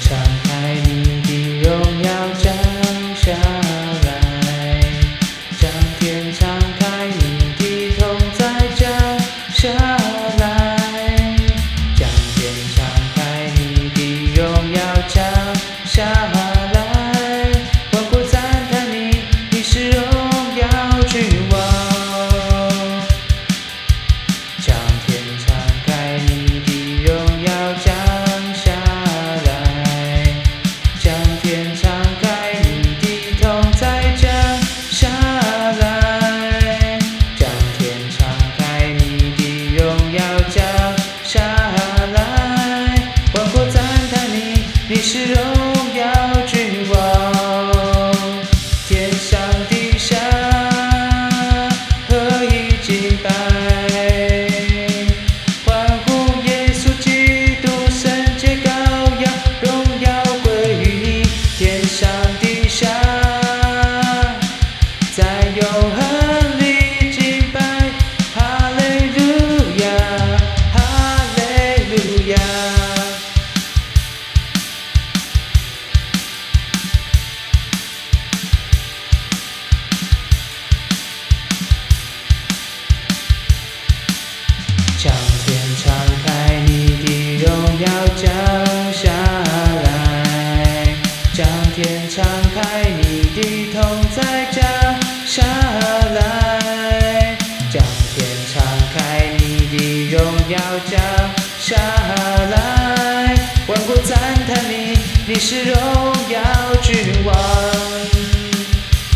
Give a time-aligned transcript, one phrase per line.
[0.00, 0.49] time.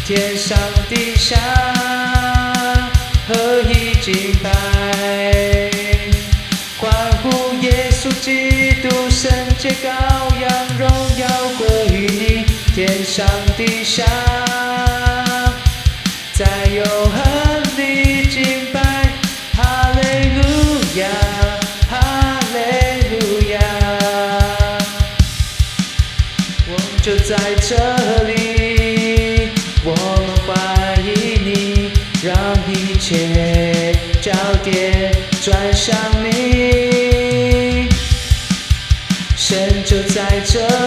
[0.06, 0.59] 天上
[0.91, 1.34] 地下，
[3.26, 5.70] 何以敬拜？
[6.76, 6.92] 欢
[7.22, 9.88] 呼耶稣基督，圣洁羔
[10.38, 11.26] 羊，荣耀
[11.56, 12.44] 归于你。
[12.75, 13.26] 天上
[13.56, 14.04] 地下。
[36.04, 37.88] 想你。
[39.37, 40.84] 神就在这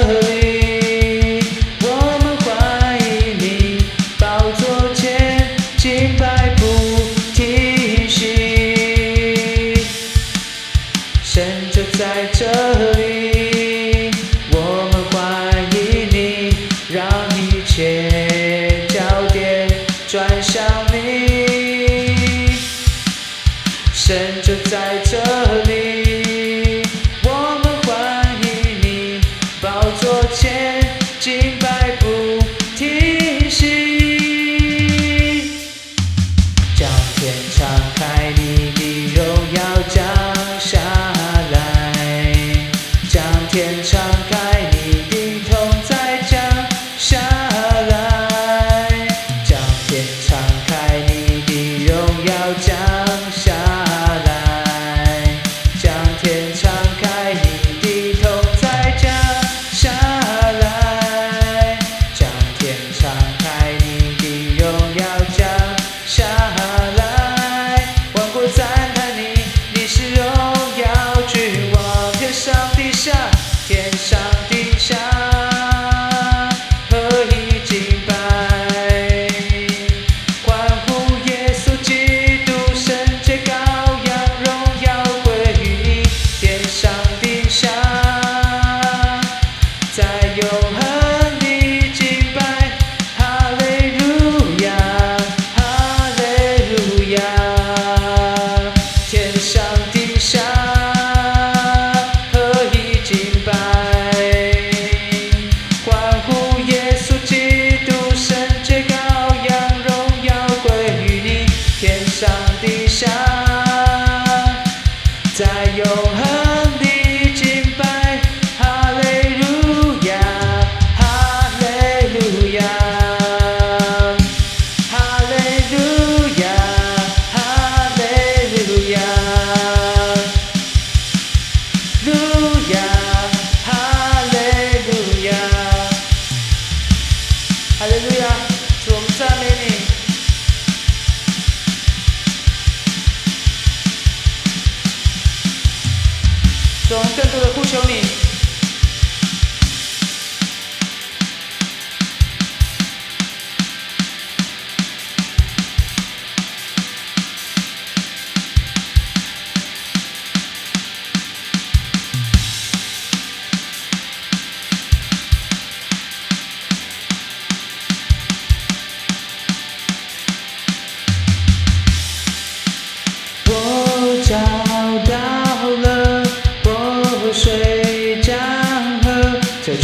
[146.88, 148.27] 从更多的呼求你。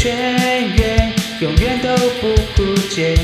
[0.03, 0.11] 雀
[0.75, 3.15] 跃永远都不枯竭。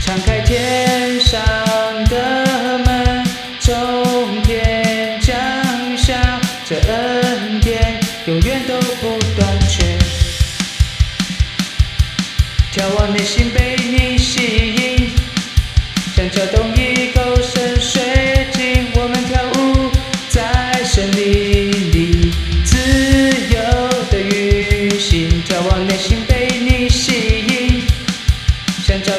[0.00, 1.65] 敞开天煞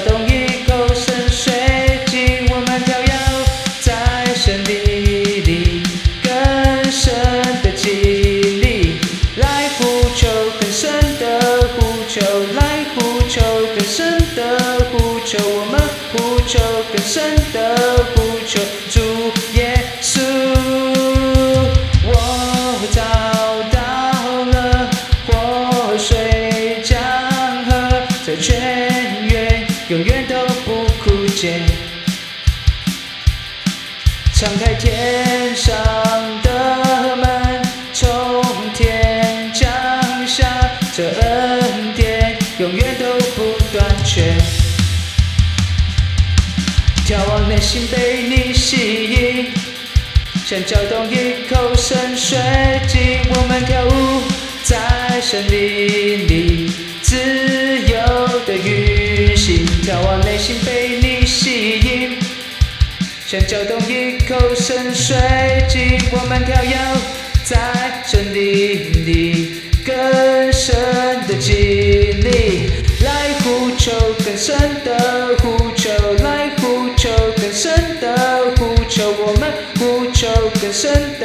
[0.08, 0.47] don't give
[47.58, 48.78] 内心被你吸
[49.10, 49.48] 引，
[50.46, 52.38] 想搅动一口深水
[52.88, 54.22] 井，我们跳舞
[54.62, 56.72] 在森林里，
[57.02, 57.98] 自由
[58.46, 59.66] 的运行。
[59.82, 62.20] 眺望内心被你吸引。
[63.26, 65.18] 想搅动一口深水
[65.68, 66.78] 井，我们跳跃
[67.44, 69.96] 在森林里，更
[70.54, 70.76] 深
[71.28, 72.07] 的经
[80.80, 81.17] 求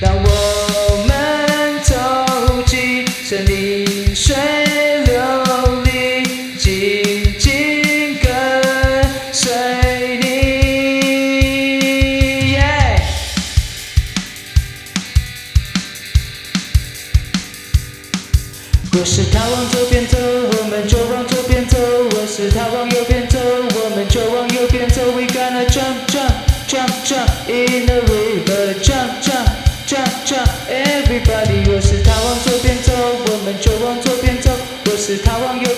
[0.00, 0.37] 让我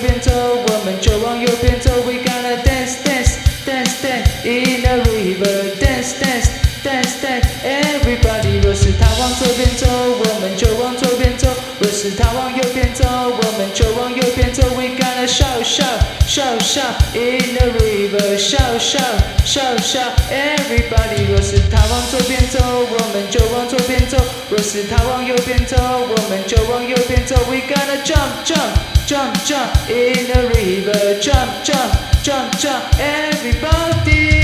[0.00, 1.90] 边走，我们就往右边走。
[2.06, 6.48] We gonna dance, dance, dance, dance in the river, dance, dance,
[6.82, 7.44] dance, dance.
[7.62, 14.62] Everybody，若是他往左边走，我们就往左边走；若是他往右边走，我们就往右边走。
[14.74, 20.16] We gonna shout, shout, shout, shout in the river, shout, shout, shout, shout.
[20.32, 24.16] Everybody，若是他往左边走，我们就往左边走；
[24.48, 27.36] 若是他往右边走，我们就往右边走。
[27.50, 28.72] We gonna jump, jump,
[29.11, 32.97] jump, jump in the river, jump, jump, jump, jump.
[32.97, 34.40] Everybody.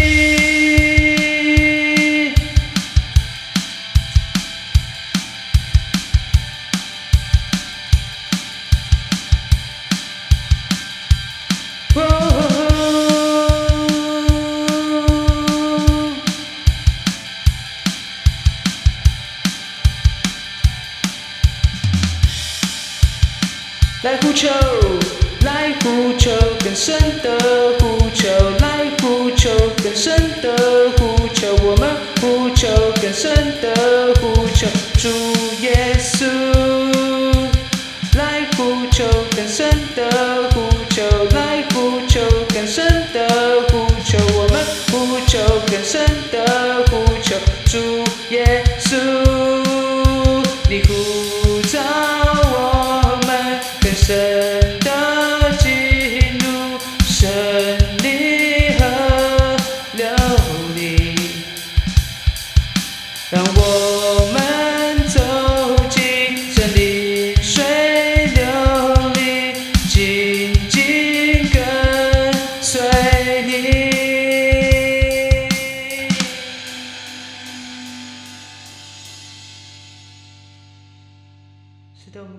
[38.91, 41.63] 求更深的呼求，来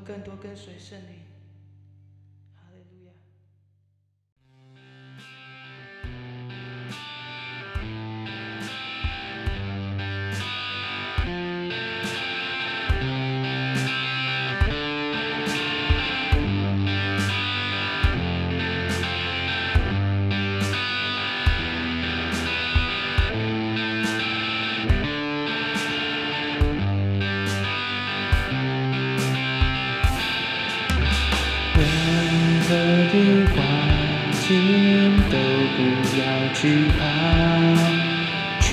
[0.09, 1.38] 更多跟随圣灵。
[32.69, 33.17] 任何的
[33.55, 33.57] 环
[34.47, 34.47] 境
[35.31, 35.35] 都
[35.75, 35.79] 不
[36.19, 36.21] 要
[36.53, 36.61] 惧
[36.99, 37.01] 怕，
[38.61, 38.69] 全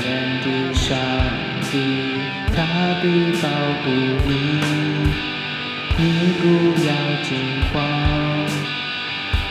[0.00, 0.04] 能
[0.40, 0.96] 的上
[1.70, 1.72] 帝，
[2.56, 2.58] 他
[3.02, 3.04] 必
[3.42, 3.44] 保
[3.82, 3.84] 护
[4.26, 4.30] 你，
[5.98, 6.00] 你
[6.40, 6.42] 不
[6.86, 6.90] 要
[7.22, 7.30] 惊
[7.70, 7.74] 慌，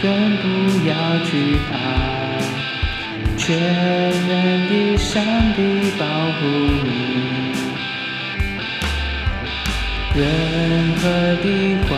[0.01, 0.43] 更不
[0.87, 0.91] 要
[1.29, 1.31] 惧
[1.69, 1.71] 怕，
[3.37, 3.45] 全
[4.27, 4.31] 能
[4.69, 5.23] 的上
[5.55, 5.59] 帝
[5.99, 6.03] 保
[6.39, 6.39] 护
[6.83, 6.89] 你。
[10.13, 10.19] 任
[10.97, 11.01] 何
[11.41, 11.45] 的
[11.87, 11.89] 环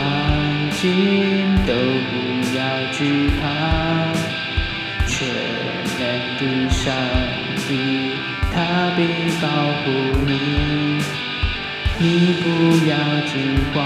[0.70, 2.12] 境都不
[2.56, 2.58] 要
[2.92, 3.42] 惧怕，
[5.06, 5.16] 全
[5.98, 6.02] 能
[6.38, 6.94] 的上
[7.66, 7.70] 帝，
[8.52, 8.56] 他
[8.96, 9.00] 必
[9.40, 9.46] 保
[9.80, 9.84] 护
[10.26, 10.30] 你。
[11.96, 12.02] 你
[12.42, 12.46] 不
[12.86, 12.92] 要
[13.32, 13.32] 惊
[13.72, 13.82] 慌，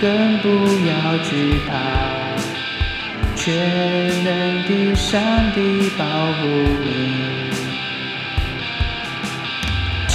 [0.00, 0.46] 更不
[0.86, 1.30] 要惧
[1.68, 1.70] 怕，
[3.34, 3.44] 全
[4.24, 4.28] 能
[4.68, 5.20] 的上
[5.54, 6.46] 帝保护
[6.82, 6.86] 你。
[10.08, 10.14] 纵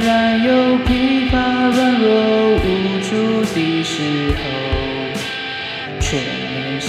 [0.00, 0.48] 然有
[0.78, 2.10] 疲乏、软弱、
[2.56, 3.10] 无助
[3.54, 4.42] 的时候，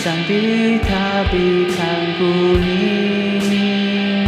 [0.04, 1.38] 上帝他必
[1.74, 1.86] 看
[2.20, 2.26] 顾
[2.58, 4.28] 你。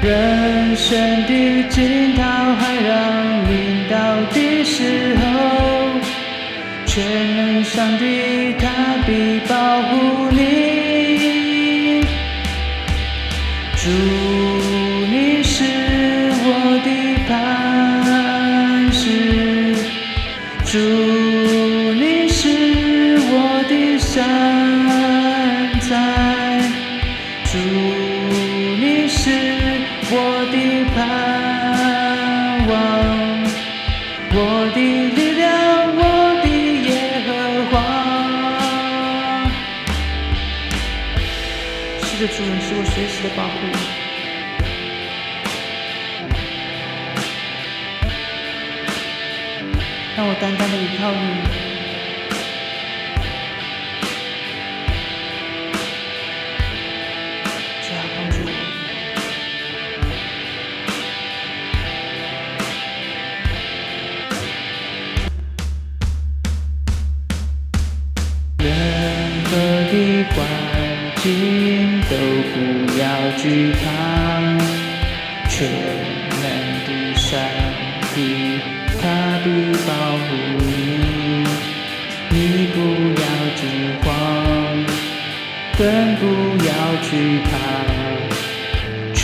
[0.00, 3.94] 人生的尽头还让临到
[4.32, 5.22] 的时候，
[6.86, 8.64] 全能上帝他
[9.06, 10.67] 必保护你。
[42.18, 43.54] 是的，主，人是我随时的保护。
[50.16, 51.67] 让我单单的依靠你，
[76.42, 76.46] 能
[76.86, 77.28] 的上
[78.14, 78.16] 帝。
[79.00, 79.02] 他
[79.44, 79.46] 必
[79.86, 79.90] 保
[80.26, 80.28] 护
[80.66, 80.68] 你，
[82.30, 82.36] 你
[82.74, 82.76] 不
[83.22, 83.62] 要惊
[84.02, 84.06] 慌，
[85.78, 85.80] 更
[86.16, 86.22] 不
[86.66, 87.10] 要惧
[87.44, 87.50] 怕，
[89.14, 89.20] 全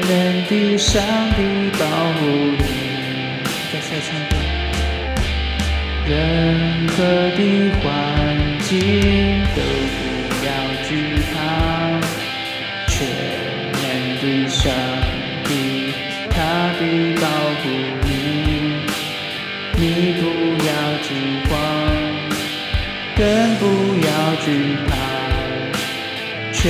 [0.00, 0.10] 能
[0.48, 1.00] 的上
[1.36, 1.38] 帝
[1.78, 1.82] 保
[2.14, 2.20] 护
[2.58, 2.60] 你。
[3.72, 4.32] 再次唱歌。
[6.08, 6.12] 任
[6.88, 6.96] 何
[7.36, 7.40] 的
[7.80, 7.86] 环
[8.62, 8.68] 境
[9.54, 9.58] 都
[9.94, 9.96] 不
[10.44, 10.48] 要
[10.88, 10.88] 惧
[11.32, 11.36] 怕，
[12.88, 12.96] 全
[13.72, 13.84] 能
[14.20, 14.97] 的上帝
[16.78, 17.26] 他必保
[17.62, 17.68] 护
[18.04, 18.08] 你。
[19.76, 19.82] 你
[20.12, 20.22] 不
[20.64, 20.70] 要
[21.02, 21.08] 惊
[21.48, 21.50] 慌，
[23.16, 23.24] 更
[23.56, 23.64] 不
[24.06, 24.08] 要
[24.44, 24.46] 惧
[24.86, 24.90] 怕，
[26.52, 26.62] 全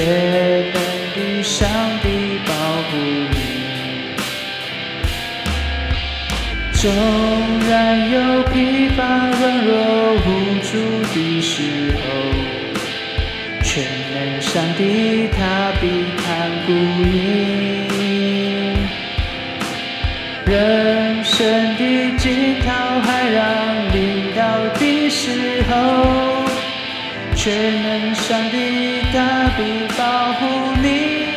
[0.72, 0.76] 能
[1.14, 1.68] 的上
[2.02, 2.06] 帝
[2.46, 2.50] 保
[2.88, 2.96] 护
[3.32, 3.36] 你。
[6.72, 6.80] 纵
[7.68, 9.74] 然有疲乏、软弱、
[10.14, 10.26] 无
[10.62, 10.70] 助
[11.12, 11.52] 的时
[11.96, 12.00] 候，
[13.62, 13.84] 全
[14.14, 15.38] 能上帝他
[15.82, 15.84] 必
[16.16, 17.67] 看顾你。
[27.48, 31.28] 全能上帝他必保护你。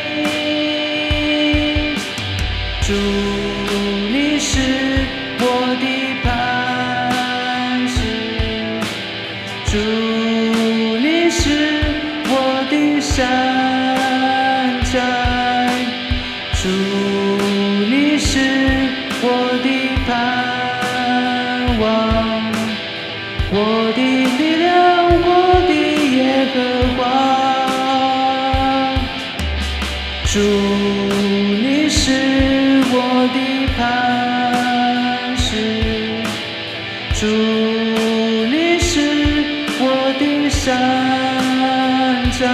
[40.64, 42.46] 山寨，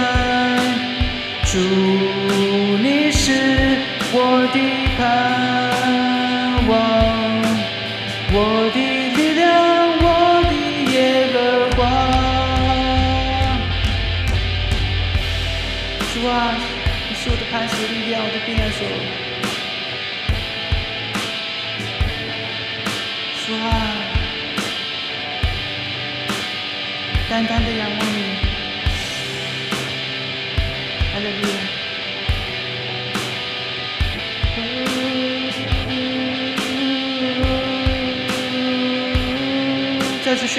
[1.43, 1.59] 主，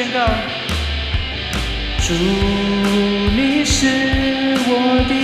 [0.01, 0.21] 宣告：
[1.99, 2.15] 主，
[3.37, 3.87] 你是
[4.67, 5.15] 我的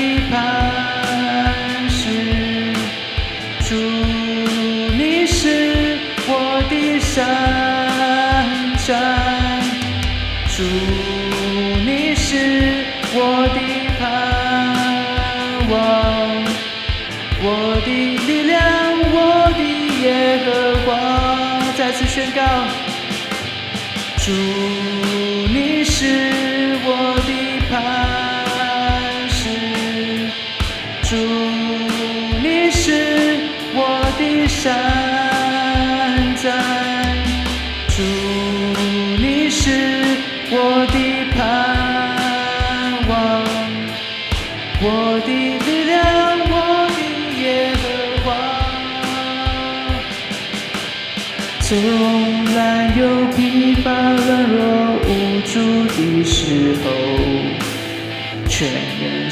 [24.27, 26.05] 主，你是
[26.85, 27.31] 我的
[27.71, 27.71] 磐
[29.29, 29.39] 石；
[31.09, 31.15] 主，
[32.43, 33.39] 你是
[33.73, 34.96] 我的山。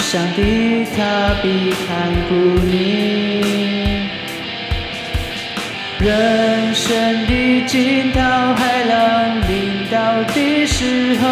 [0.04, 2.34] 上帝，他必看顾
[2.70, 3.40] 你。
[5.98, 8.20] 人生的惊涛
[8.54, 11.26] 骇浪临到的时候，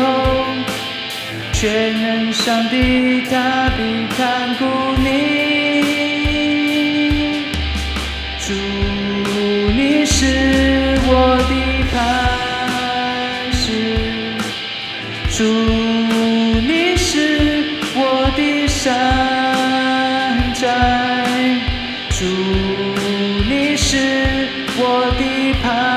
[1.53, 4.09] 全能上帝，他必
[25.63, 25.92] 的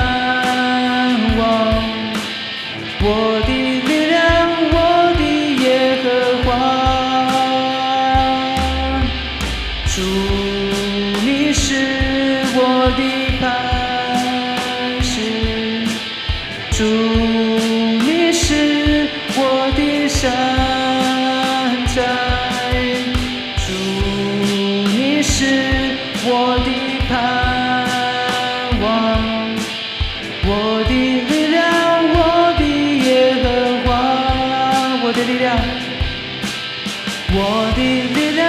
[37.38, 37.40] 我
[37.76, 37.78] 的
[38.14, 38.42] 力量，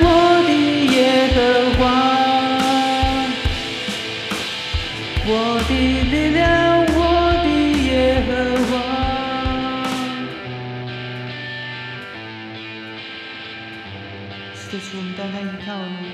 [0.00, 0.06] 我
[0.46, 0.48] 的
[0.94, 0.96] 耶
[1.34, 1.36] 和
[1.76, 1.80] 华，
[5.26, 5.28] 我
[5.68, 6.46] 的力量，
[6.86, 6.98] 我
[7.42, 7.46] 的
[7.82, 8.30] 耶和
[8.70, 8.70] 华。
[14.54, 16.07] 是的，主，我们单单依靠你。